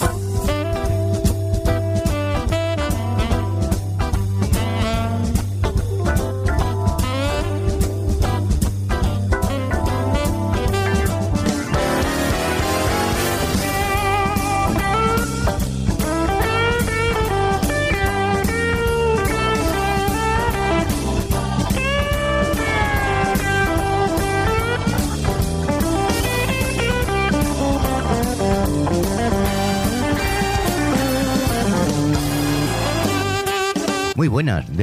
Muy 0.00 0.33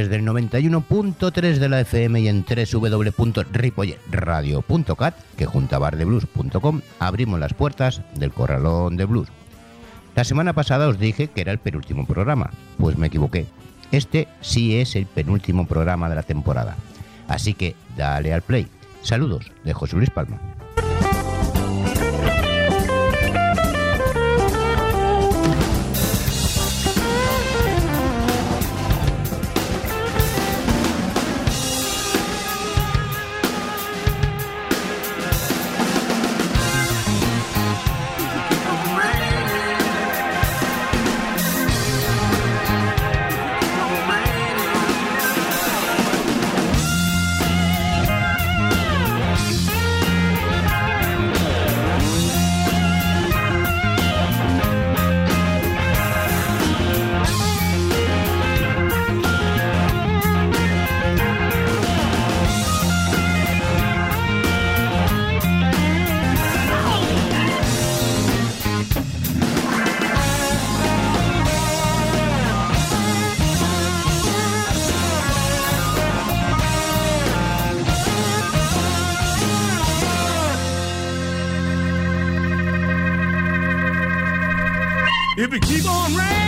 desde 0.02 0.16
el 0.16 0.26
91.3 0.26 1.58
de 1.58 1.70
la 1.70 1.82
FM 1.82 2.22
y 2.22 2.28
en 2.28 2.44
www.ripolletradio.cat, 2.44 5.16
que 5.38 5.46
junto 5.46 5.76
a 5.76 5.80
bardeblues.com 5.80 6.82
abrimos 6.98 7.40
las 7.40 7.54
puertas 7.54 8.02
del 8.16 8.32
Corralón 8.32 8.98
de 8.98 9.06
Blues. 9.06 9.28
La 10.16 10.24
semana 10.24 10.54
pasada 10.54 10.88
os 10.88 10.98
dije 10.98 11.28
que 11.28 11.42
era 11.42 11.52
el 11.52 11.60
penúltimo 11.60 12.08
programa, 12.08 12.50
pues 12.80 12.98
me 12.98 13.06
equivoqué. 13.08 13.46
Este 13.92 14.28
sí 14.42 14.80
es 14.80 14.96
el 14.96 15.06
penúltimo 15.06 15.68
programa 15.68 16.10
de 16.10 16.16
la 16.16 16.24
temporada. 16.24 16.78
Así 17.28 17.54
que 17.54 17.76
dale 17.96 18.34
al 18.34 18.42
play. 18.42 18.66
Saludos 19.04 19.52
de 19.64 19.74
José 19.74 19.98
Luis 19.98 20.10
Palma. 20.10 20.40
If 85.42 85.52
it 85.54 85.64
keep 85.64 85.90
on 85.90 86.16
raining, 86.16 86.41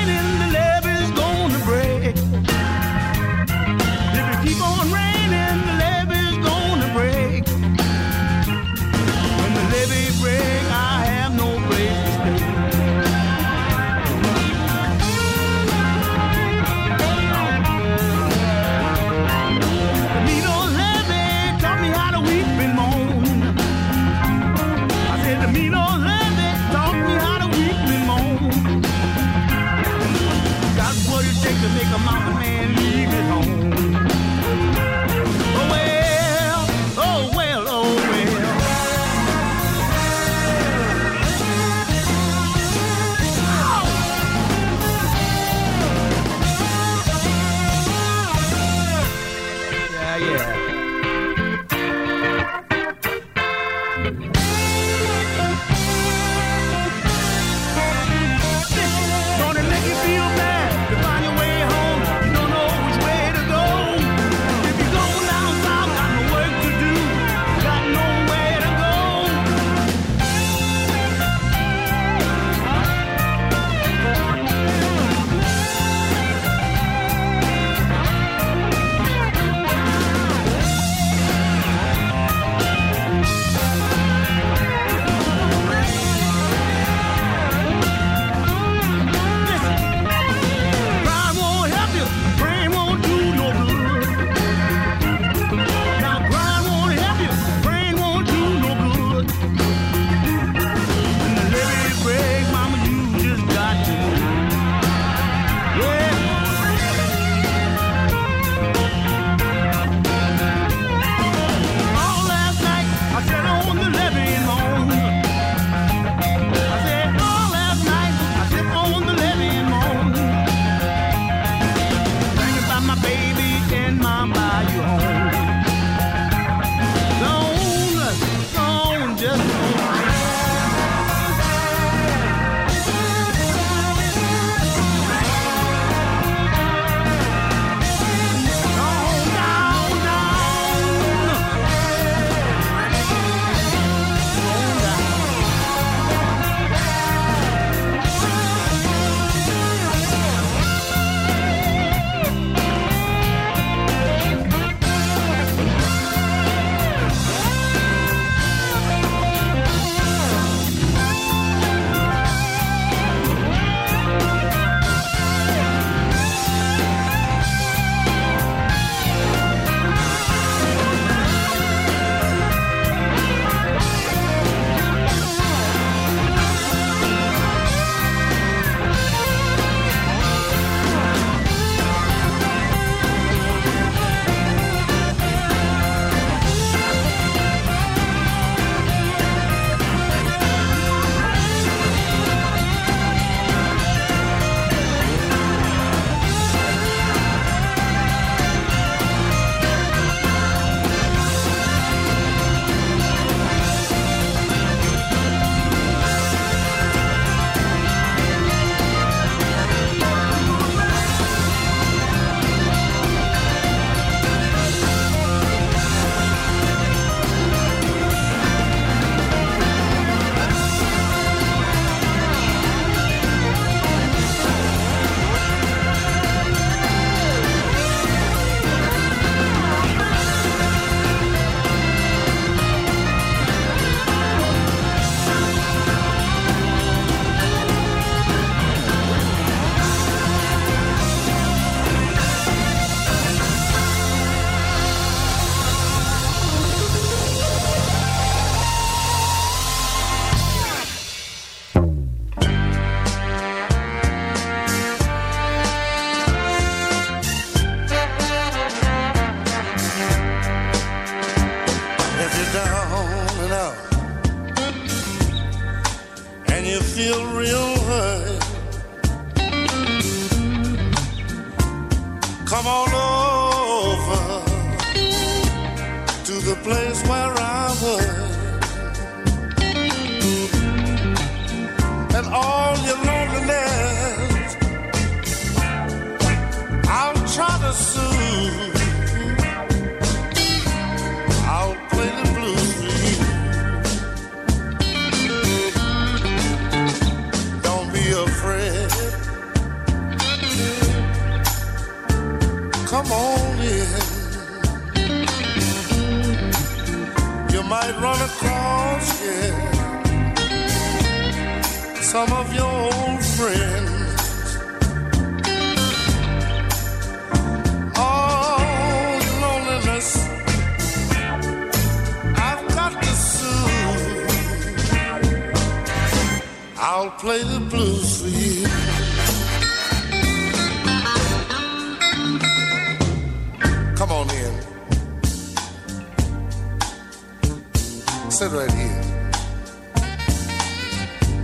Sit 338.43 338.51
right 338.51 338.73
here. 338.73 339.03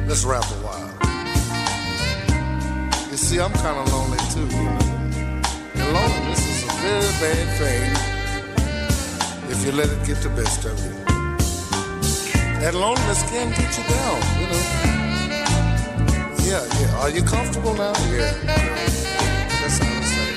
Let's 0.06 0.25
rap 0.25 0.44
a 0.44 0.60
while. 0.66 0.92
You 3.10 3.16
see, 3.16 3.40
I'm 3.40 3.54
kind 3.54 3.78
of 3.80 3.88
lonely 3.94 4.18
too, 4.34 4.48
you 4.57 4.63
know. 4.66 4.80
And 5.75 5.94
loneliness 5.94 6.44
is 6.51 6.63
a 6.63 6.72
very 6.84 7.12
bad 7.24 7.48
thing 7.57 7.90
if 9.50 9.57
you 9.66 9.72
let 9.72 9.88
it 9.88 10.06
get 10.06 10.22
the 10.22 10.30
best 10.31 10.66
of 10.66 10.78
you. 10.84 10.94
And 12.68 12.75
loneliness 12.75 13.24
can 13.31 13.50
get 13.52 13.78
you 13.78 13.84
down, 13.95 14.19
you 14.42 14.48
know. 14.52 14.63
Yeah, 16.50 16.63
yeah. 16.81 17.00
Are 17.02 17.10
you 17.10 17.24
comfortable 17.24 17.75
now? 17.75 17.94
Yeah. 18.12 18.34
That's 19.62 19.78
how 19.80 19.88
I 19.88 20.04
say. 20.04 20.31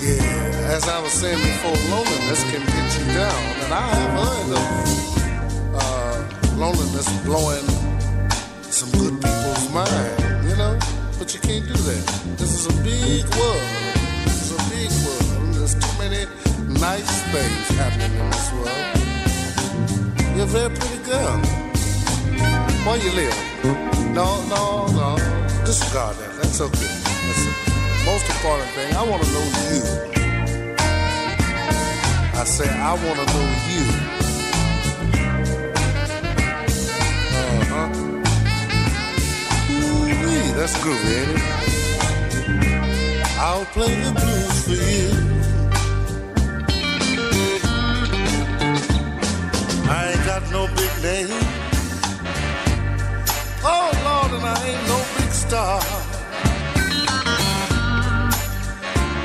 Yeah, 0.00 0.47
as 0.68 0.86
I 0.86 1.00
was 1.00 1.12
saying 1.12 1.38
before, 1.38 1.76
loneliness 1.88 2.44
can 2.50 2.60
get 2.60 2.88
you 2.98 3.04
down, 3.14 3.42
and 3.64 3.72
I 3.72 3.88
have 3.88 4.12
heard 4.20 4.50
of 4.60 4.66
uh, 5.80 6.56
loneliness 6.56 7.08
blowing 7.24 7.64
some 8.60 8.90
good 9.00 9.14
people's 9.16 9.72
mind, 9.72 10.44
you 10.44 10.56
know. 10.56 10.78
But 11.18 11.32
you 11.34 11.40
can't 11.40 11.66
do 11.66 11.72
that. 11.72 12.04
This 12.36 12.52
is 12.52 12.66
a 12.66 12.76
big 12.84 13.24
world. 13.36 13.64
Is 14.26 14.52
a 14.52 14.60
big 14.68 14.92
world. 15.08 15.54
There's 15.56 15.74
too 15.74 15.94
many 15.98 16.28
nice 16.78 17.22
things 17.32 17.68
happening 17.80 18.12
in 18.20 18.30
this 18.30 18.52
world. 18.52 18.88
You're 20.36 20.44
a 20.44 20.52
very 20.52 20.70
pretty 20.76 21.00
girl. 21.02 21.38
Where 22.84 22.98
you 22.98 23.12
live? 23.12 23.36
No, 24.12 24.44
no, 24.52 24.86
no. 24.92 25.16
Disregard 25.64 26.16
that. 26.16 26.36
That's 26.36 26.60
okay. 26.60 26.92
That's 27.24 27.44
the 27.44 27.52
most 28.04 28.28
important 28.28 28.68
thing. 28.76 28.94
I 28.94 29.02
want 29.02 29.22
to 29.22 29.32
know 29.32 30.12
you. 30.12 30.17
I 32.38 32.44
say 32.44 32.68
I 32.68 32.92
want 33.04 33.18
to 33.18 33.26
know 33.34 33.48
you. 33.68 33.84
Uh 37.34 37.64
huh. 37.72 37.88
Ooh, 39.72 40.06
that's 40.54 40.76
groovy, 40.78 41.12
ain't 41.18 41.30
it? 41.34 41.42
I'll 43.40 43.66
play 43.74 43.92
the 44.04 44.12
blues 44.12 44.58
for 44.66 44.78
you. 44.94 45.08
I 49.90 49.92
ain't 50.12 50.24
got 50.24 50.42
no 50.52 50.68
big 50.76 50.92
name. 51.02 51.44
Oh 53.64 53.90
Lord, 54.06 54.30
and 54.38 54.46
I 54.46 54.48
ain't 54.68 54.84
no 54.86 54.98
big 55.18 55.32
star. 55.32 55.80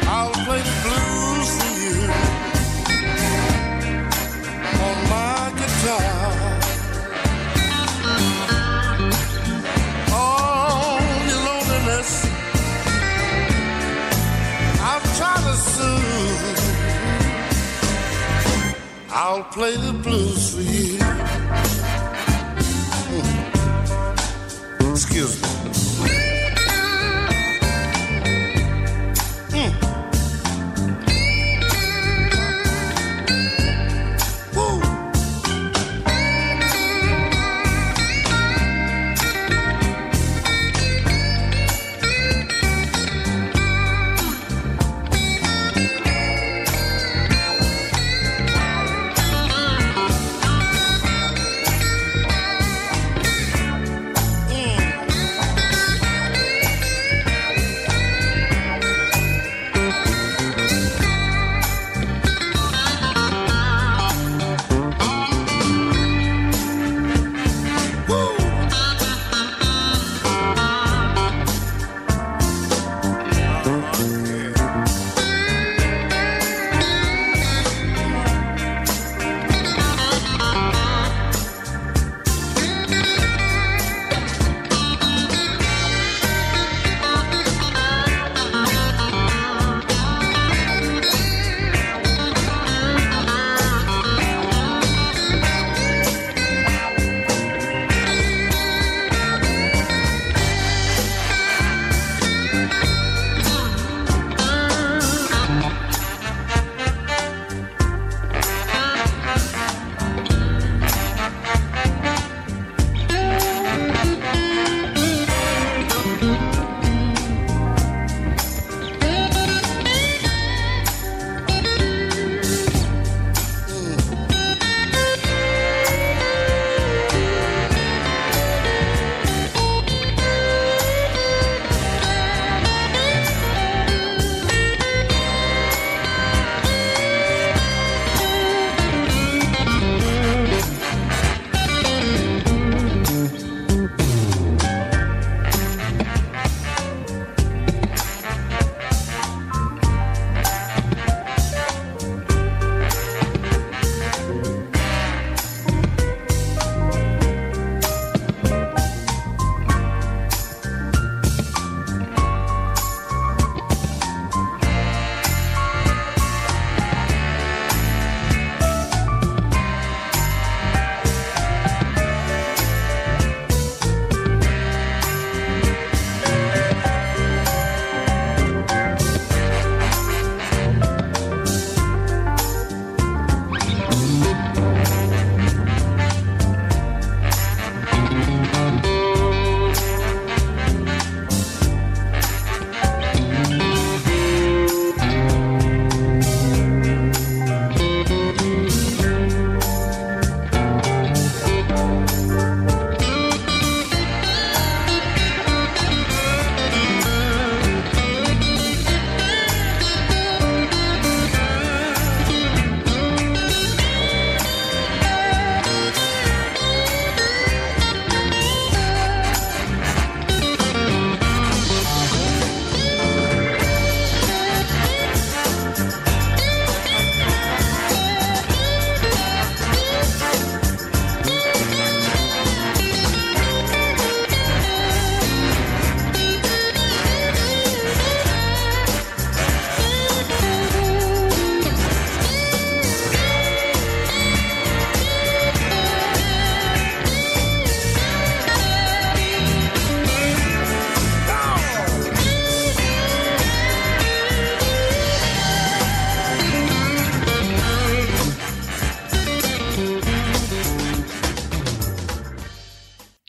I'll 0.07 0.33
play 0.47 0.61
the 0.63 0.75
blues 0.81 1.49
for 1.61 1.73
you 1.79 2.22
I'll 19.15 19.43
play 19.43 19.75
the 19.75 19.93
blues 19.93 20.55
for 20.55 20.61
you. 20.61 20.97
Hmm. 24.79 24.91
Excuse 24.91 25.39
me. 25.39 25.62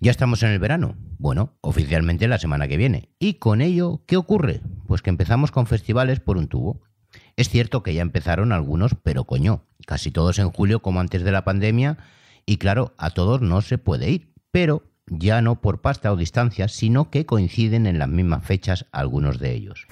Ya 0.05 0.11
estamos 0.11 0.43
en 0.43 0.51
el 0.51 0.59
verano. 0.59 0.97
Bueno, 1.17 1.57
oficialmente 1.63 2.29
la 2.29 2.37
semana 2.37 2.69
que 2.69 2.77
viene. 2.77 3.09
¿Y 3.19 3.39
con 3.39 3.63
ello 3.63 4.03
qué 4.07 4.19
ocurre? 4.19 4.61
Pues 4.87 5.01
que 5.01 5.09
empezamos 5.09 5.51
con 5.51 5.67
festivales 5.67 6.21
por 6.21 6.37
un 6.37 6.47
tubo. 6.47 6.83
Es 7.37 7.49
cierto 7.49 7.83
que 7.83 7.95
ya 7.95 8.03
empezaron 8.03 8.53
algunos, 8.53 8.95
pero 9.03 9.25
coño, 9.25 9.65
casi 9.87 10.11
todos 10.11 10.39
en 10.39 10.51
julio 10.51 10.83
como 10.83 11.01
antes 11.01 11.25
de 11.25 11.33
la 11.33 11.43
pandemia. 11.43 11.97
Y 12.45 12.59
claro, 12.59 12.93
a 12.99 13.13
todos 13.13 13.41
no 13.41 13.63
se 13.63 13.79
puede 13.79 14.11
ir, 14.11 14.35
pero 14.51 14.83
ya 15.07 15.41
no 15.41 15.63
por 15.63 15.81
pasta 15.81 16.13
o 16.13 16.17
distancia, 16.17 16.69
sino 16.69 17.09
que 17.09 17.25
coinciden 17.25 17.87
en 17.87 17.99
las 17.99 18.11
mismas 18.11 18.45
fechas 18.45 18.85
algunos 18.93 19.39
de 19.39 19.55
ellos. 19.55 19.87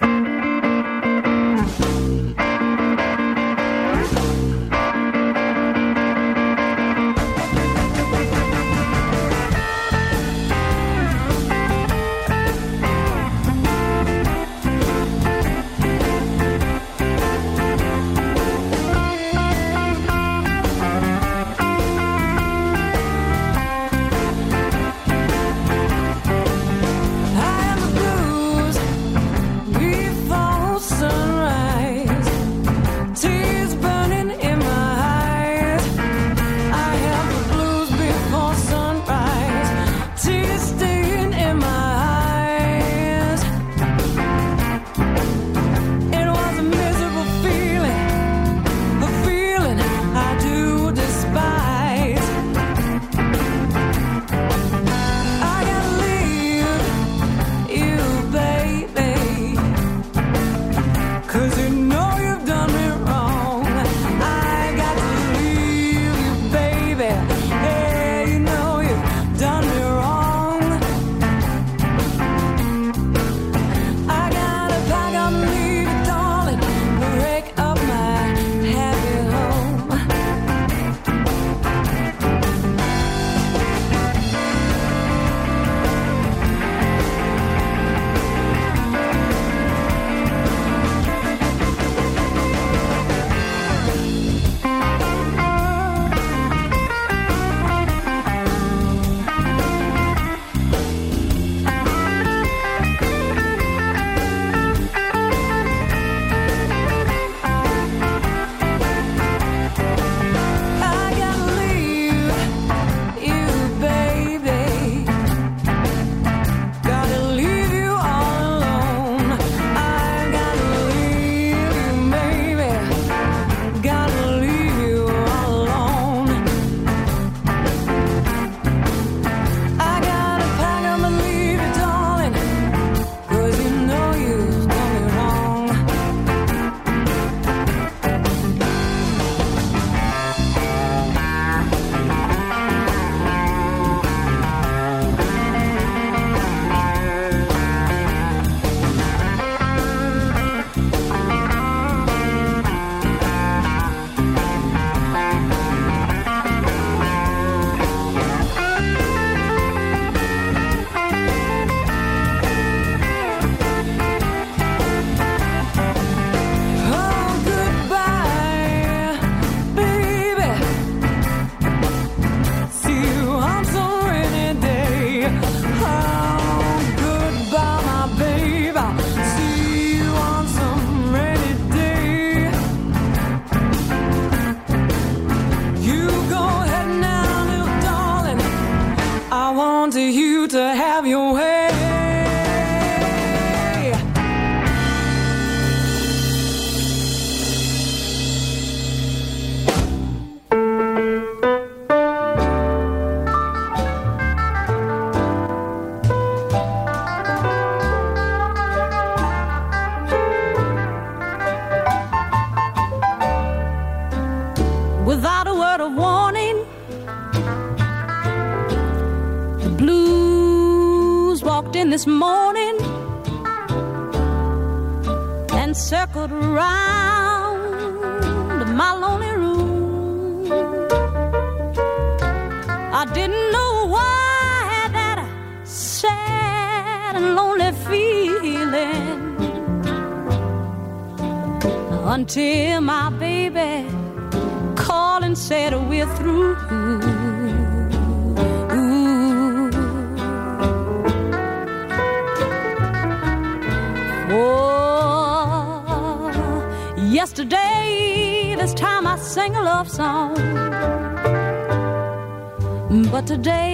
today. 263.25 263.72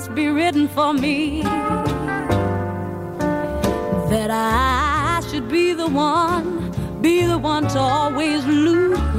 Must 0.00 0.14
be 0.14 0.28
written 0.28 0.66
for 0.66 0.94
me 0.94 1.42
that 4.08 4.30
I 4.30 5.20
should 5.30 5.46
be 5.46 5.74
the 5.74 5.88
one, 5.88 6.72
be 7.02 7.26
the 7.26 7.36
one 7.36 7.68
to 7.68 7.78
always 7.78 8.42
lose. 8.46 9.09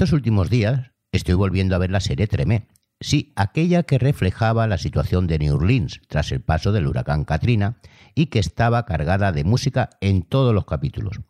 Estos 0.00 0.14
últimos 0.14 0.48
días 0.48 0.92
estoy 1.12 1.34
volviendo 1.34 1.76
a 1.76 1.78
ver 1.78 1.90
la 1.90 2.00
serie 2.00 2.26
Tremé. 2.26 2.68
Sí, 3.00 3.34
aquella 3.36 3.82
que 3.82 3.98
reflejaba 3.98 4.66
la 4.66 4.78
situación 4.78 5.26
de 5.26 5.38
New 5.38 5.56
Orleans 5.56 6.00
tras 6.08 6.32
el 6.32 6.40
paso 6.40 6.72
del 6.72 6.86
huracán 6.86 7.24
Katrina 7.24 7.76
y 8.14 8.26
que 8.26 8.38
estaba 8.38 8.86
cargada 8.86 9.30
de 9.30 9.44
música 9.44 9.90
en 10.00 10.22
todos 10.22 10.54
los 10.54 10.64
capítulos. 10.64 11.20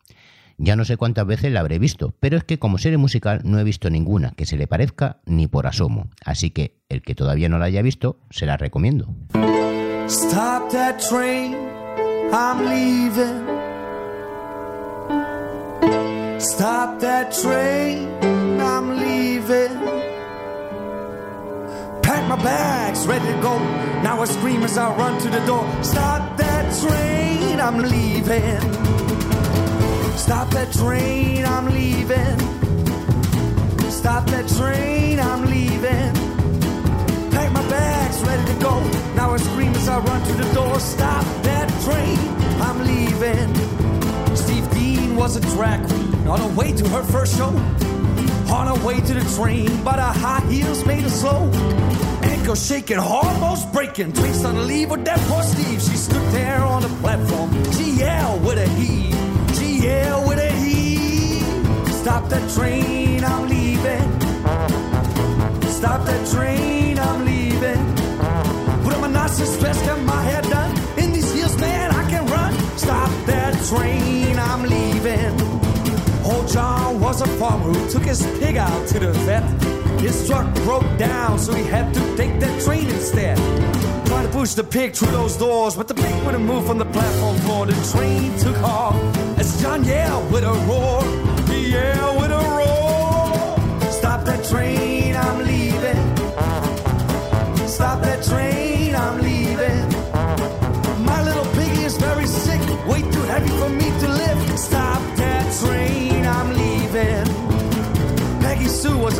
Ya 0.57 0.77
no 0.77 0.85
sé 0.85 0.95
cuántas 0.95 1.27
veces 1.27 1.51
la 1.51 1.59
habré 1.59 1.79
visto, 1.79 2.15
pero 2.21 2.37
es 2.37 2.45
que 2.45 2.59
como 2.59 2.77
serie 2.77 2.97
musical 2.97 3.41
no 3.43 3.59
he 3.59 3.65
visto 3.65 3.89
ninguna 3.89 4.31
que 4.37 4.45
se 4.45 4.55
le 4.55 4.67
parezca 4.67 5.19
ni 5.25 5.47
por 5.47 5.67
asomo. 5.67 6.09
Así 6.23 6.51
que 6.51 6.81
el 6.87 7.01
que 7.01 7.13
todavía 7.13 7.49
no 7.49 7.59
la 7.59 7.65
haya 7.65 7.81
visto, 7.81 8.21
se 8.29 8.45
la 8.45 8.55
recomiendo. 8.55 9.13
Stop 10.07 10.71
that 10.71 10.97
train, 11.09 11.57
I'm 12.31 12.63
leaving. 12.69 13.51
Stop 16.41 16.99
that 17.01 17.31
train, 17.31 18.09
I'm 18.61 18.97
leaving. 18.97 19.77
Pack 22.01 22.27
my 22.27 22.35
bags, 22.43 23.05
ready 23.07 23.25
to 23.25 23.41
go. 23.41 23.57
Now 24.01 24.21
I 24.21 24.25
scream 24.25 24.63
as 24.63 24.77
I 24.77 24.95
run 24.95 25.19
to 25.21 25.29
the 25.29 25.45
door. 25.45 25.65
Stop 25.83 26.37
that 26.37 26.65
train, 26.81 27.59
I'm 27.59 27.77
leaving. 27.79 28.61
Stop 30.17 30.49
that 30.51 30.71
train, 30.73 31.45
I'm 31.45 31.65
leaving. 31.73 32.39
Stop 33.89 34.25
that 34.27 34.47
train, 34.57 35.19
I'm 35.19 35.45
leaving. 35.45 36.13
Pack 37.31 37.51
my 37.51 37.67
bags, 37.69 38.23
ready 38.23 38.45
to 38.53 38.59
go. 38.59 38.79
Now 39.15 39.31
I 39.31 39.37
scream 39.37 39.73
as 39.73 39.87
I 39.89 39.99
run 39.99 40.21
to 40.25 40.33
the 40.33 40.53
door. 40.53 40.79
Stop 40.79 41.25
that 41.43 41.69
train, 41.85 42.17
I'm 42.61 42.79
leaving. 42.85 44.35
Steve 44.35 44.69
Dean 44.71 45.15
was 45.15 45.35
a 45.35 45.41
drag 45.55 45.87
queen 45.87 46.27
on 46.27 46.39
her 46.39 46.55
way 46.55 46.71
to 46.71 46.87
her 46.89 47.03
first 47.03 47.37
show. 47.37 47.51
On 48.51 48.67
her 48.67 48.85
way 48.85 48.99
to 48.99 49.13
the 49.13 49.25
train, 49.35 49.69
but 49.83 49.95
her 49.95 50.13
high 50.19 50.45
heels 50.51 50.85
made 50.85 51.03
her 51.03 51.09
slow. 51.09 51.49
Ankle 52.23 52.55
shaking, 52.55 52.97
almost 52.97 53.71
breaking. 53.71 54.11
Drinks 54.11 54.43
on 54.43 54.55
the 54.55 54.61
leave 54.61 54.89
with 54.91 55.05
that 55.05 55.19
poor 55.29 55.43
Steve. 55.43 55.81
She 55.81 55.95
stood 55.95 56.27
there 56.31 56.61
on 56.61 56.81
the 56.81 56.89
platform. 57.01 57.49
She 57.73 57.91
yelled 57.91 58.43
with 58.45 58.57
a 58.57 58.67
heave. 58.69 59.15
She 59.57 59.87
yelled 59.87 60.27
with 60.27 60.39
a 60.39 60.51
heave. 60.51 61.87
Stop 62.01 62.29
that 62.29 62.49
train, 62.55 63.23
I'm 63.23 63.47
leaving. 63.47 64.05
Stop 65.69 66.05
that 66.05 66.27
train, 66.33 66.99
I'm 66.99 67.25
leaving. 67.25 67.95
Put 68.83 68.93
on 68.95 69.01
my 69.01 69.07
Nazi 69.07 69.45
dress, 69.59 69.81
get 69.81 69.99
my 70.03 70.21
hair 70.23 70.41
done. 70.41 70.71
In 70.97 71.13
these 71.13 71.31
heels, 71.33 71.57
man, 71.59 71.91
I 71.91 72.09
can 72.09 72.25
run. 72.27 72.53
Stop 72.77 73.09
that 73.27 73.53
train, 73.69 74.20
was 77.11 77.19
a 77.19 77.27
farmer 77.37 77.73
who 77.73 77.89
took 77.89 78.03
his 78.03 78.25
pig 78.39 78.55
out 78.55 78.87
to 78.87 78.97
the 78.97 79.11
vet. 79.27 79.43
His 79.99 80.25
truck 80.25 80.47
broke 80.63 80.87
down, 80.97 81.37
so 81.39 81.53
he 81.53 81.65
had 81.65 81.93
to 81.93 81.99
take 82.15 82.39
that 82.39 82.61
train 82.63 82.87
instead. 82.87 83.37
Trying 84.07 84.27
to 84.27 84.31
push 84.31 84.53
the 84.53 84.63
pig 84.63 84.95
through 84.95 85.11
those 85.11 85.35
doors, 85.35 85.75
but 85.75 85.89
the 85.89 85.93
pig 85.93 86.15
wouldn't 86.23 86.45
move 86.45 86.65
from 86.65 86.77
the 86.77 86.85
platform 86.85 87.35
floor. 87.39 87.65
The 87.65 87.75
train 87.91 88.37
took 88.39 88.57
off 88.63 88.95
as 89.37 89.61
John 89.61 89.83
yelled 89.83 90.31
with 90.31 90.45
a 90.45 90.53
roar. 90.69 91.03
He 91.53 91.71
yelled 91.71 92.10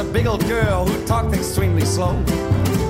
a 0.01 0.13
big 0.13 0.25
old 0.25 0.43
girl 0.47 0.85
who 0.85 1.05
talked 1.05 1.33
extremely 1.35 1.85
slow. 1.85 2.13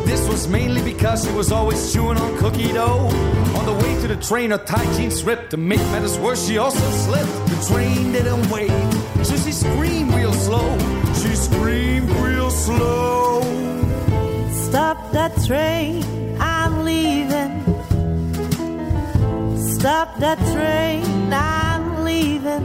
This 0.06 0.26
was 0.30 0.48
mainly 0.48 0.82
because 0.82 1.26
she 1.26 1.32
was 1.34 1.52
always 1.52 1.92
chewing 1.92 2.18
on 2.18 2.38
cookie 2.38 2.72
dough. 2.72 3.10
On 3.58 3.66
the 3.66 3.74
way 3.74 4.02
to 4.02 4.08
the 4.08 4.16
train, 4.16 4.52
her 4.52 4.58
tight 4.58 4.90
jeans 4.96 5.22
ripped. 5.24 5.50
To 5.52 5.58
make 5.58 5.80
matters 5.92 6.18
worse, 6.18 6.48
she 6.48 6.58
also 6.58 6.88
slipped. 7.06 7.36
The 7.52 7.58
train 7.68 8.14
didn't 8.14 8.50
wait, 8.50 8.72
so 9.26 9.36
she 9.36 9.52
screamed 9.52 10.14
real 10.14 10.34
slow. 10.34 10.78
She 11.22 11.36
screamed 11.36 12.10
real 12.12 12.50
slow. 12.50 13.42
Stop 14.68 15.12
that 15.12 15.34
train, 15.46 16.06
I'm 16.40 16.86
leaving. 16.86 17.52
Stop 19.76 20.18
that 20.20 20.40
train, 20.54 21.34
I'm 21.34 22.06
leaving. 22.06 22.64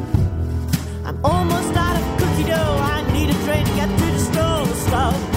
I'm 1.05 1.19
almost 1.25 1.77
out 1.77 1.97
of 2.01 2.19
cookie 2.21 2.49
dough. 2.49 2.79
I 2.95 3.13
need 3.13 3.31
a 3.31 3.39
train 3.45 3.67
to 3.67 3.75
get 3.75 3.91
store. 3.91 4.06
Stop 4.87 5.36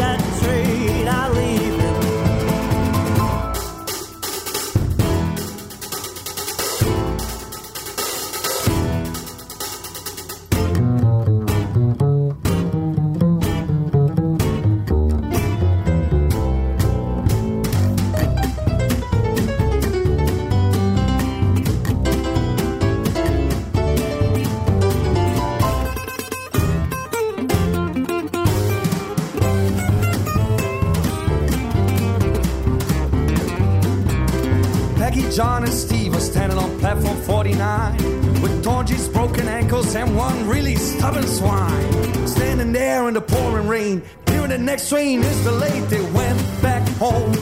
stubborn 41.09 41.27
swine. 41.27 42.27
Standing 42.27 42.71
there 42.71 43.07
in 43.07 43.13
the 43.13 43.21
pouring 43.21 43.67
rain, 43.67 44.03
hearing 44.27 44.49
the 44.49 44.57
next 44.57 44.89
train 44.89 45.23
is 45.23 45.43
delayed. 45.43 45.83
They 45.89 46.01
went 46.11 46.39
back 46.61 46.87
home, 46.97 47.33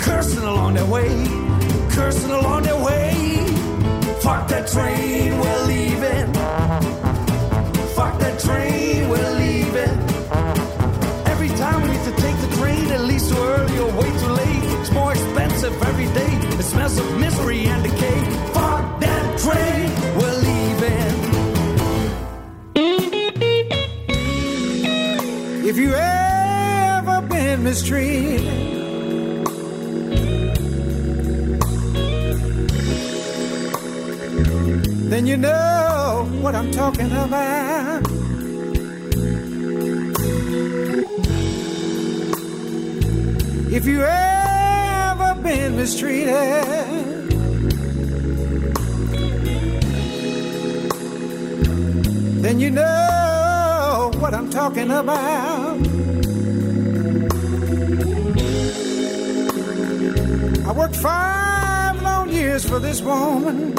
cursing 0.00 0.42
along 0.42 0.74
their 0.74 0.86
way, 0.86 1.08
cursing 1.90 2.30
along 2.30 2.64
their 2.64 2.82
way. 2.82 3.14
Fuck 4.20 4.48
that 4.48 4.66
train, 4.68 5.38
we're 5.38 5.64
leaving. 5.66 6.32
Fuck 7.94 8.18
that 8.18 8.40
train, 8.40 9.08
we're 9.08 9.34
leaving. 9.42 9.94
Every 11.26 11.50
time 11.50 11.82
we 11.82 11.88
need 11.94 12.04
to 12.04 12.16
take 12.22 12.36
the 12.40 12.56
train, 12.58 12.86
at 12.90 13.02
least 13.02 13.28
too 13.30 13.38
early 13.38 13.78
or 13.78 13.90
way 14.00 14.10
too 14.22 14.32
late. 14.42 14.64
It's 14.80 14.90
more 14.90 15.12
expensive 15.12 15.74
every 15.82 16.06
day. 16.06 16.32
It 16.58 16.64
smells 16.64 16.98
of 16.98 17.18
misery 17.18 17.63
If 25.74 25.80
you 25.80 25.92
ever 25.92 27.20
been 27.22 27.64
mistreated. 27.64 28.42
then 35.10 35.26
you 35.26 35.36
know 35.36 36.28
what 36.40 36.54
I'm 36.54 36.70
talking 36.70 37.10
about. 37.10 38.02
If 43.72 43.84
you 43.84 44.04
ever 44.04 45.34
been 45.42 45.74
mistreated, 45.74 46.34
then 52.44 52.60
you 52.60 52.70
know 52.70 54.12
what 54.24 54.32
I'm 54.32 54.48
talking 54.48 54.90
about. 54.90 55.63
Five 60.94 62.00
long 62.02 62.30
years 62.30 62.64
for 62.68 62.78
this 62.78 63.00
woman. 63.00 63.76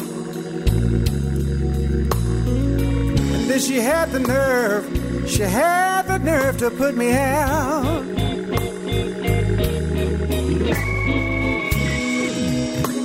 And 3.35 3.49
then 3.49 3.59
she 3.59 3.79
had 3.79 4.11
the 4.11 4.19
nerve, 4.19 4.85
she 5.27 5.43
had 5.43 6.03
the 6.03 6.19
nerve 6.19 6.57
to 6.59 6.71
put 6.71 6.95
me 6.95 7.13
out. 7.13 8.03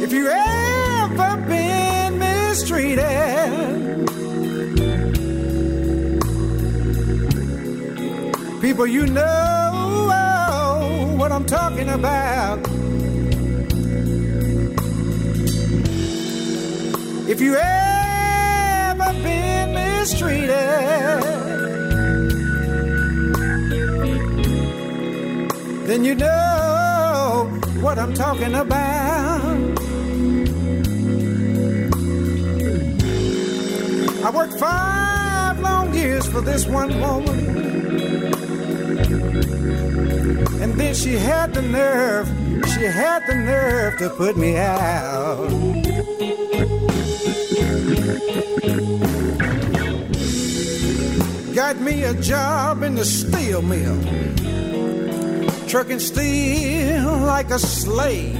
If 0.02 0.12
you 0.12 0.28
ever 0.28 1.36
been 1.46 2.18
mistreated, 2.18 3.00
people, 8.60 8.86
you 8.86 9.06
know 9.06 9.70
oh, 10.12 11.16
what 11.16 11.32
I'm 11.32 11.46
talking 11.46 11.88
about. 11.88 12.58
If 17.30 17.40
you 17.40 17.54
ever 17.54 19.12
been 19.22 19.72
mistreated, 19.72 20.50
then 25.86 26.04
you 26.04 26.16
know 26.16 27.48
what 27.82 28.00
I'm 28.00 28.14
talking 28.14 28.52
about. 28.52 29.44
I 34.24 34.30
worked 34.34 34.54
five 34.58 35.60
long 35.60 35.94
years 35.94 36.26
for 36.26 36.40
this 36.40 36.66
one 36.66 36.98
woman. 36.98 37.38
And 40.60 40.74
then 40.74 40.96
she 40.96 41.12
had 41.12 41.54
the 41.54 41.62
nerve, 41.62 42.26
she 42.74 42.86
had 42.86 43.24
the 43.28 43.36
nerve 43.36 43.98
to 43.98 44.10
put 44.10 44.36
me 44.36 44.56
out. 44.56 45.69
Got 51.54 51.80
me 51.80 52.04
a 52.04 52.14
job 52.14 52.82
in 52.82 52.94
the 52.94 53.04
steel 53.04 53.60
mill, 53.62 54.00
trucking 55.68 55.98
steel 55.98 57.18
like 57.18 57.50
a 57.50 57.58
slave. 57.58 58.36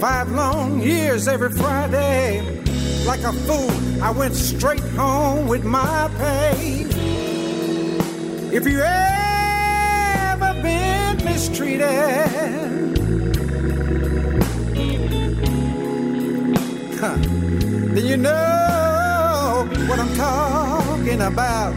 Five 0.00 0.30
long 0.32 0.80
years 0.82 1.26
every 1.26 1.50
Friday, 1.50 2.42
like 3.06 3.22
a 3.22 3.32
fool, 3.32 4.02
I 4.02 4.10
went 4.10 4.34
straight 4.34 4.84
home 4.98 5.46
with 5.48 5.64
my 5.64 6.10
pay. 6.18 6.84
If 8.52 8.66
you 8.66 8.80
ever 8.80 10.52
been 10.62 11.24
mistreated, 11.24 12.73
you 18.14 18.22
know 18.22 19.68
what 19.88 19.98
I'm 19.98 20.14
talking 20.14 21.20
about. 21.20 21.74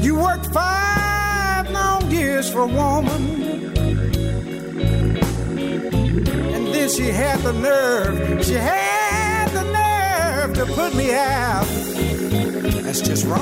You 0.00 0.14
worked 0.14 0.46
five 0.52 1.68
long 1.72 2.08
years 2.08 2.48
for 2.52 2.60
a 2.60 2.66
woman, 2.68 3.22
and 6.54 6.66
then 6.72 6.88
she 6.88 7.08
had 7.08 7.40
the 7.40 7.52
nerve, 7.52 8.44
she 8.44 8.54
had 8.54 9.48
the 9.48 9.64
nerve 9.64 10.54
to 10.54 10.66
put 10.74 10.94
me 10.94 11.12
out. 11.12 11.66
That's 12.84 13.00
just 13.00 13.26
wrong. 13.26 13.41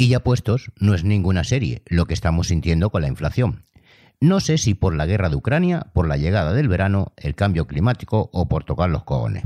Y 0.00 0.08
ya 0.08 0.20
puestos, 0.20 0.70
no 0.78 0.94
es 0.94 1.02
ninguna 1.02 1.42
serie 1.42 1.82
lo 1.86 2.06
que 2.06 2.14
estamos 2.14 2.48
sintiendo 2.48 2.90
con 2.90 3.02
la 3.02 3.08
inflación. 3.08 3.64
No 4.20 4.40
sé 4.40 4.58
si 4.58 4.74
por 4.74 4.94
la 4.94 5.06
guerra 5.06 5.28
de 5.28 5.36
Ucrania, 5.36 5.86
por 5.92 6.06
la 6.06 6.16
llegada 6.16 6.52
del 6.52 6.68
verano, 6.68 7.12
el 7.16 7.34
cambio 7.34 7.66
climático 7.66 8.30
o 8.32 8.48
por 8.48 8.64
tocar 8.64 8.90
los 8.90 9.04
cojones. 9.04 9.44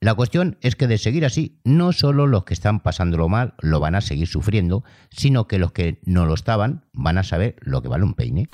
La 0.00 0.14
cuestión 0.14 0.58
es 0.60 0.74
que 0.74 0.88
de 0.88 0.98
seguir 0.98 1.24
así, 1.24 1.60
no 1.62 1.92
solo 1.92 2.26
los 2.26 2.44
que 2.44 2.54
están 2.54 2.80
pasándolo 2.80 3.28
mal 3.28 3.54
lo 3.60 3.78
van 3.78 3.94
a 3.94 4.00
seguir 4.00 4.26
sufriendo, 4.26 4.82
sino 5.10 5.46
que 5.46 5.58
los 5.58 5.70
que 5.72 6.00
no 6.04 6.26
lo 6.26 6.34
estaban 6.34 6.84
van 6.92 7.18
a 7.18 7.22
saber 7.22 7.56
lo 7.60 7.82
que 7.82 7.88
vale 7.88 8.04
un 8.04 8.14
peine. 8.14 8.48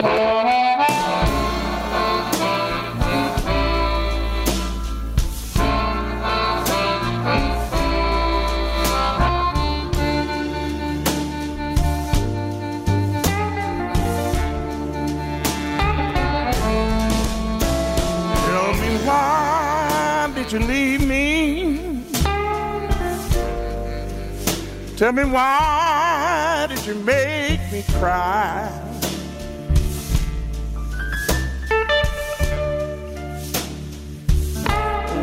Tell 24.98 25.12
me 25.12 25.22
why 25.22 26.66
did 26.68 26.84
you 26.84 26.96
make 26.96 27.60
me 27.70 27.84
cry? 28.00 28.68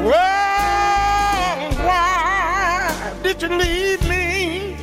Well, 0.01 1.71
why 1.83 3.13
did 3.21 3.41
you 3.41 3.49
leave 3.49 4.01
me? 4.07 4.77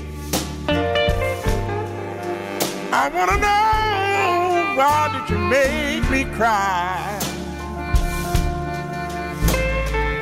I 2.93 3.09
wanna 3.15 3.39
know 3.39 4.77
why 4.77 5.09
did 5.15 5.31
you 5.31 5.39
make 5.39 6.11
me 6.11 6.25
cry? 6.37 7.19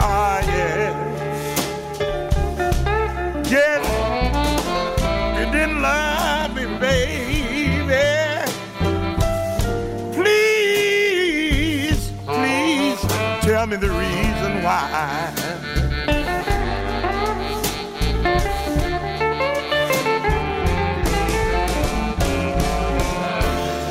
Ah, 0.00 0.38
yeah. 0.46 0.94
Yeah 3.50 3.89
love 5.80 6.54
me, 6.54 6.66
baby. 6.78 7.40
Please, 10.14 12.12
please 12.26 13.00
tell 13.40 13.66
me 13.66 13.76
the 13.76 13.88
reason 13.88 14.62
why. 14.62 15.32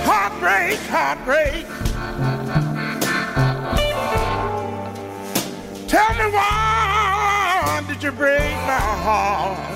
Heartbreak, 0.05 0.79
heartbreak. 0.89 1.65
Tell 5.87 6.13
me 6.13 6.25
why 6.31 7.83
did 7.87 8.03
you 8.03 8.11
break 8.11 8.53
my 8.67 8.79
heart? 9.03 9.68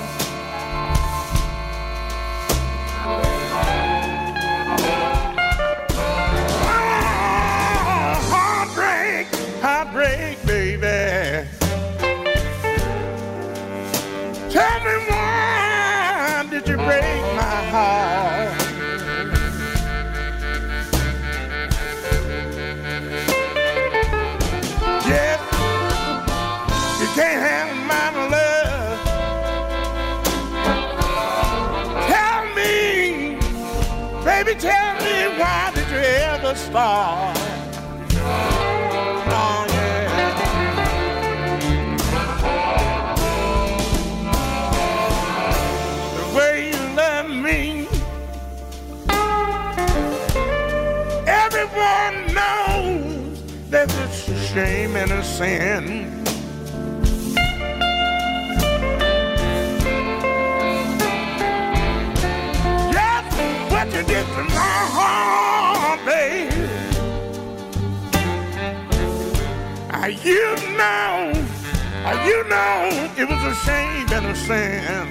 The 36.54 36.60
way 46.36 46.70
you 46.70 46.86
me, 47.42 47.88
everyone 51.26 52.16
knows 52.36 53.42
that 53.72 53.90
it's 54.04 54.28
a 54.28 54.38
shame 54.46 54.96
and 54.96 55.12
a 55.12 55.24
sin. 55.24 56.12
What 63.70 63.88
you 63.92 64.04
did 64.04 64.26
to 64.26 64.44
my 64.44 64.80
heart, 64.96 65.23
You 70.24 70.56
know, 70.78 71.34
you 72.26 72.44
know, 72.48 72.90
it 73.18 73.28
was 73.28 73.44
a 73.44 73.56
shame 73.66 74.08
and 74.10 74.26
a 74.28 74.36
sin. 74.36 75.08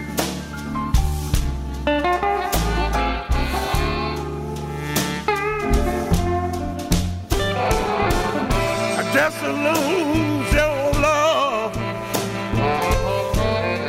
I 8.87 9.11
just 9.13 9.39
to 9.41 9.53
lose 9.53 10.53
your 10.55 10.93
love. 11.03 11.77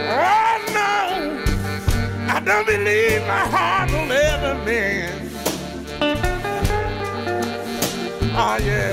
Oh 0.09 0.57
no, 0.73 0.91
I 2.33 2.41
don't 2.43 2.65
believe 2.67 3.21
my 3.21 3.45
heart 3.53 3.89
will 3.91 4.11
ever 4.11 4.55
mend. 4.65 5.31
Oh 8.35 8.57
yeah. 8.61 8.92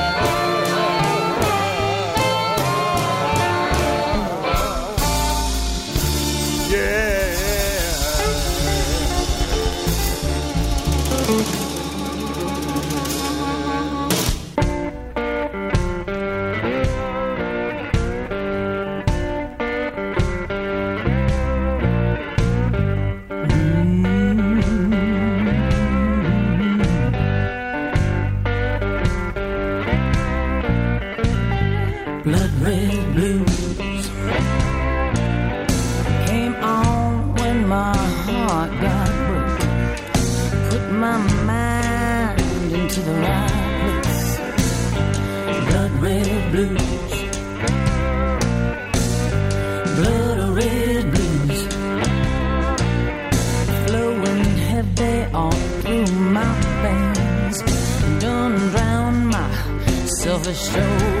the 60.43 60.53
show. 60.55 61.20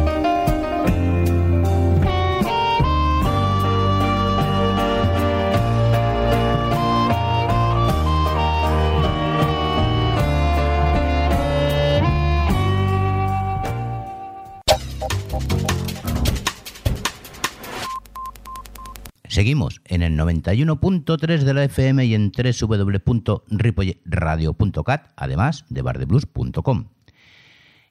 Seguimos 19.31 19.81
en 19.85 20.03
el 20.03 20.19
91.3 20.19 21.43
de 21.43 21.53
la 21.53 21.63
FM 21.63 22.03
y 22.03 22.15
en 22.15 22.33
www.ripoyradio.cat, 22.33 25.13
además 25.15 25.63
de 25.69 25.81
bardeblues.com. 25.81 26.89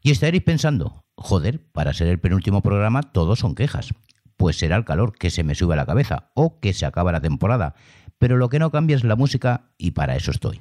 Y 0.03 0.11
estaréis 0.11 0.43
pensando, 0.43 1.07
joder, 1.17 1.63
para 1.73 1.95
ser 1.95 2.09
el 2.09 2.21
penúltimo 2.21 2.61
programa 2.61 3.01
todos 3.01 3.39
son 3.39 3.55
quejas. 3.55 3.95
Pues 4.37 4.59
será 4.59 4.77
el 4.77 4.85
calor 4.85 5.17
que 5.17 5.31
se 5.31 5.43
me 5.43 5.55
sube 5.55 5.73
a 5.73 5.79
la 5.79 5.87
cabeza 5.87 6.31
o 6.35 6.61
que 6.61 6.75
se 6.75 6.85
acaba 6.85 7.11
la 7.11 7.23
temporada. 7.23 7.75
Pero 8.19 8.37
lo 8.37 8.51
que 8.51 8.59
no 8.59 8.71
cambia 8.71 8.97
es 8.97 9.05
la 9.05 9.17
música 9.17 9.71
y 9.79 9.93
para 9.93 10.17
eso 10.17 10.33
estoy. 10.33 10.61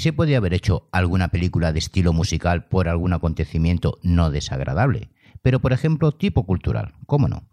se 0.00 0.12
podía 0.12 0.38
haber 0.38 0.54
hecho 0.54 0.88
alguna 0.92 1.28
película 1.28 1.72
de 1.72 1.78
estilo 1.78 2.12
musical 2.12 2.66
por 2.66 2.88
algún 2.88 3.12
acontecimiento 3.12 3.98
no 4.02 4.30
desagradable, 4.30 5.10
pero 5.42 5.60
por 5.60 5.72
ejemplo 5.72 6.12
tipo 6.12 6.44
cultural, 6.44 6.94
¿cómo 7.06 7.28
no? 7.28 7.44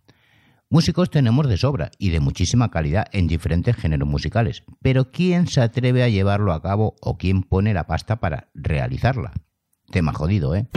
Músicos 0.69 1.09
tenemos 1.09 1.47
de 1.47 1.55
sobra 1.55 1.91
y 1.97 2.09
de 2.09 2.19
muchísima 2.19 2.71
calidad 2.71 3.07
en 3.13 3.27
diferentes 3.27 3.75
géneros 3.75 4.07
musicales, 4.07 4.63
pero 4.81 5.11
¿quién 5.11 5.47
se 5.47 5.61
atreve 5.61 6.03
a 6.03 6.09
llevarlo 6.09 6.51
a 6.51 6.61
cabo 6.61 6.95
o 7.01 7.17
quién 7.17 7.43
pone 7.43 7.73
la 7.73 7.87
pasta 7.87 8.19
para 8.19 8.49
realizarla? 8.53 9.31
Tema 9.91 10.11
jodido, 10.11 10.55
¿eh? 10.55 10.67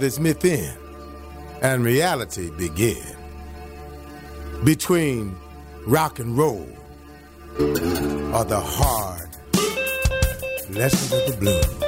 Myth 0.00 0.44
end 0.44 0.78
and 1.60 1.84
reality 1.84 2.50
begin. 2.50 3.04
Between 4.64 5.36
rock 5.86 6.18
and 6.18 6.36
roll 6.36 6.66
are 8.34 8.44
the 8.44 8.60
hard 8.62 9.28
lessons 10.70 11.12
of 11.12 11.26
the 11.26 11.36
blues. 11.38 11.79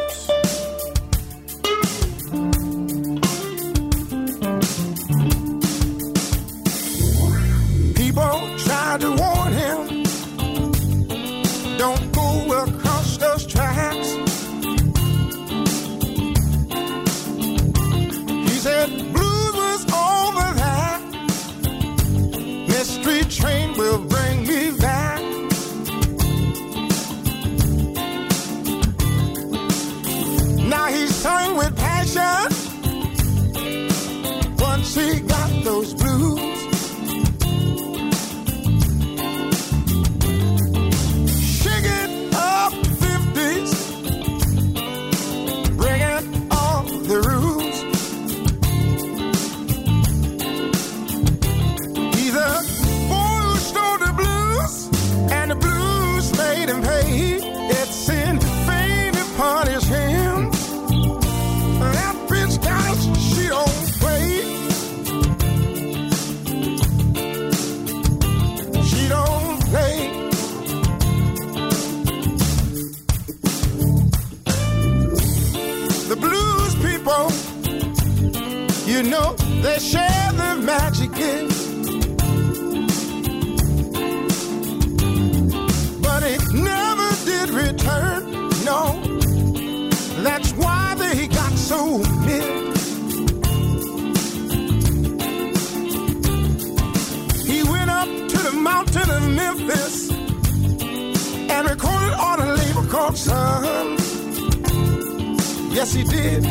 Yes, 105.74 105.92
he 105.94 106.04
did. 106.04 106.42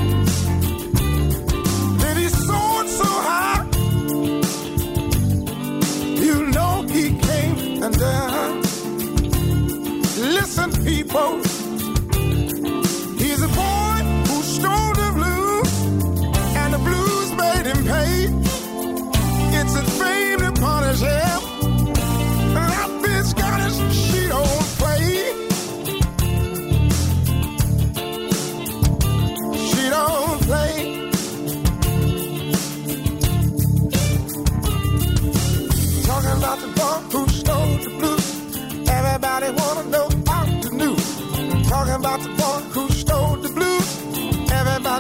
Then 2.02 2.18
he 2.18 2.28
soared 2.28 2.88
so 2.88 3.06
high. 3.06 3.68
You 6.26 6.48
know 6.48 6.82
he 6.90 7.18
came 7.18 7.84
and 7.84 7.98
down. 8.00 8.62
Listen, 10.36 10.72
people. 10.84 11.51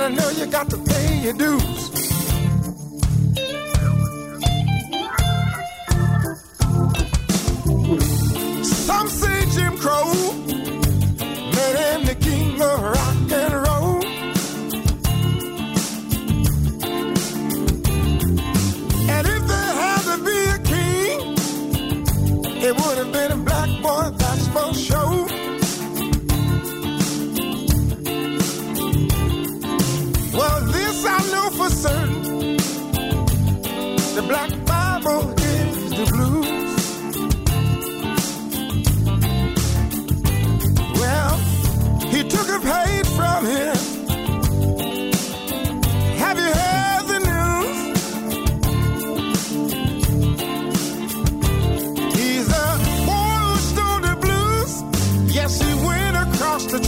Everybody 0.02 0.16
know 0.16 0.43
you 0.43 0.52
got 0.52 0.68
to 0.72 0.78
pay 0.78 1.20
your 1.20 1.34
dues. 1.34 1.91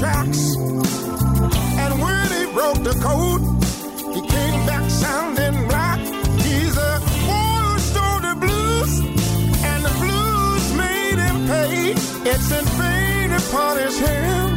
Tracks. 0.04 0.56
And 1.84 1.94
when 2.04 2.28
he 2.38 2.44
broke 2.58 2.82
the 2.90 2.96
code, 3.08 3.42
he 4.14 4.22
came 4.36 4.58
back 4.66 4.86
sounding 4.90 5.58
black. 5.70 6.00
He's 6.46 6.76
a 6.76 6.94
boy 7.28 7.58
who 7.68 7.80
stole 7.90 8.20
the 8.28 8.36
blues. 8.44 8.92
And 9.70 9.80
the 9.88 9.94
blues 10.04 10.66
made 10.84 11.20
him 11.26 11.38
pay. 11.48 11.76
It's 12.32 12.50
in 12.52 12.66
vain 12.80 13.30
to 13.30 13.42
punish 13.56 13.98
him. 13.98 14.53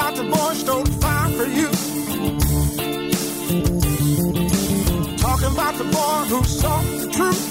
About 0.00 0.16
the 0.16 0.24
boy 0.24 0.52
stole 0.54 0.86
fire 1.02 1.30
for 1.36 1.48
you. 1.58 1.70
Talking 5.18 5.52
about 5.52 5.74
the 5.76 5.84
boy 5.84 6.18
who 6.30 6.44
saw 6.44 6.82
the 7.02 7.08
truth. 7.16 7.42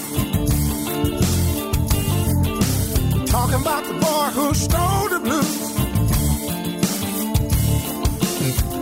Talking 3.26 3.60
about 3.60 3.84
the 3.84 3.94
boy 4.06 4.26
who 4.36 4.54
stole 4.54 5.08
the 5.14 5.20
blues. 5.26 5.58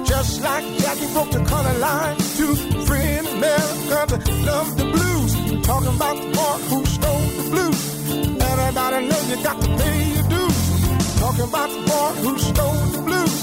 Just 0.09 0.41
like 0.41 0.65
Jackie 0.79 1.13
broke 1.13 1.31
the 1.31 1.45
color 1.45 1.79
line 1.79 2.17
to 2.39 2.47
free 2.87 3.19
America 3.35 4.17
to 4.27 4.33
love 4.51 4.69
the 4.79 4.85
blues. 4.95 5.33
Talking 5.67 5.95
about 5.95 6.17
the 6.17 6.29
boy 6.39 6.57
who 6.71 6.87
stole 6.87 7.29
the 7.39 7.45
blues. 7.53 7.83
Everybody 8.51 8.99
know 9.09 9.21
you 9.29 9.37
got 9.43 9.61
to 9.61 9.69
pay. 9.77 10.18
Talking 11.29 11.45
about 11.45 11.69
the 11.69 11.81
boy 11.83 12.13
who 12.23 12.39
stole 12.39 12.87
the 12.87 13.03
blues. 13.03 13.37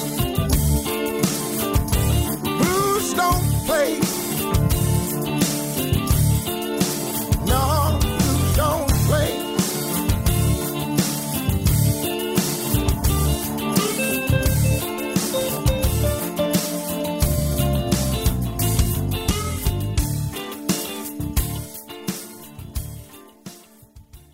Blues 2.42 3.14
don't 3.14 3.46
play. 3.68 4.25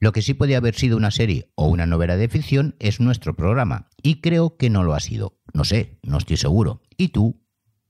Lo 0.01 0.13
que 0.13 0.23
sí 0.23 0.33
podía 0.33 0.57
haber 0.57 0.73
sido 0.73 0.97
una 0.97 1.11
serie 1.11 1.51
o 1.53 1.67
una 1.67 1.85
novela 1.85 2.17
de 2.17 2.27
ficción 2.27 2.75
es 2.79 2.99
nuestro 2.99 3.35
programa, 3.35 3.87
y 4.01 4.19
creo 4.19 4.57
que 4.57 4.71
no 4.71 4.81
lo 4.81 4.95
ha 4.95 4.99
sido. 4.99 5.37
No 5.53 5.63
sé, 5.63 5.99
no 6.01 6.17
estoy 6.17 6.37
seguro. 6.37 6.81
¿Y 6.97 7.09
tú? 7.09 7.39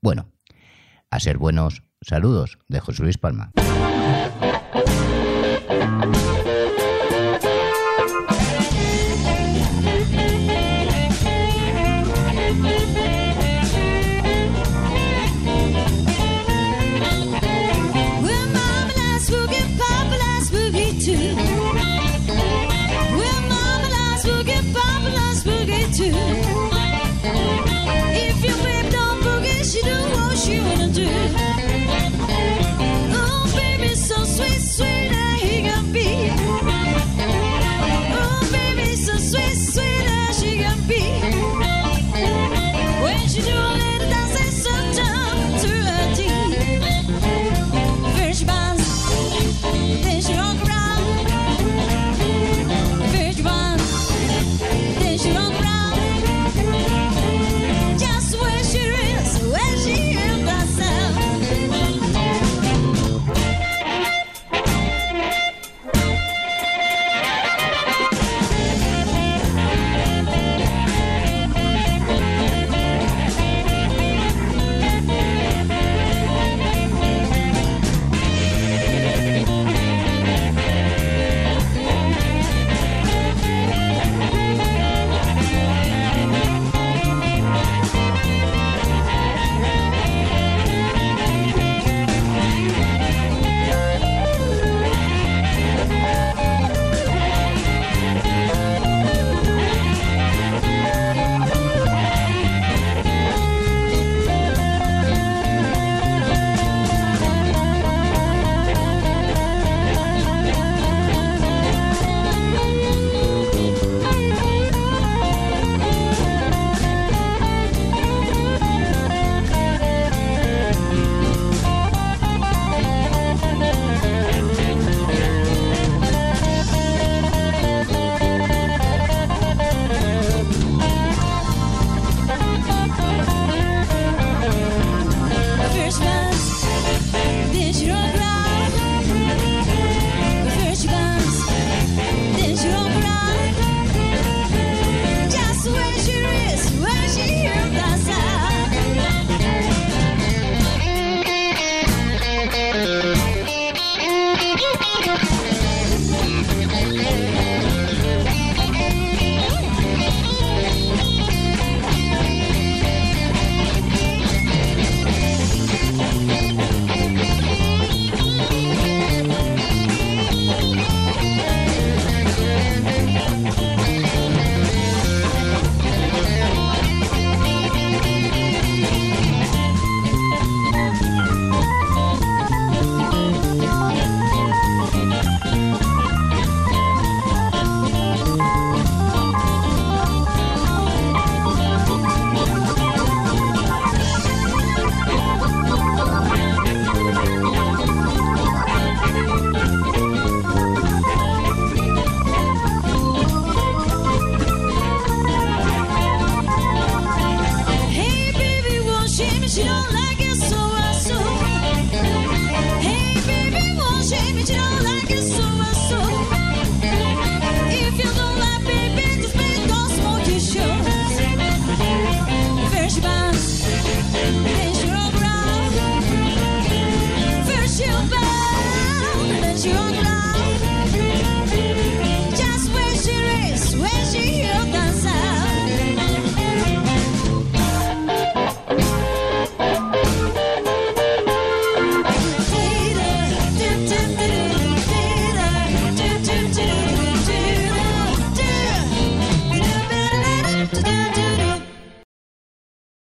Bueno, 0.01 0.29
a 1.09 1.21
ser 1.21 1.37
buenos, 1.37 1.83
saludos 2.01 2.59
de 2.67 2.81
José 2.81 3.03
Luis 3.03 3.17
Palma. 3.17 3.53